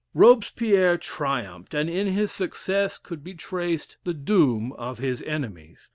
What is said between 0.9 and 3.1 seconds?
triumphed; and in his success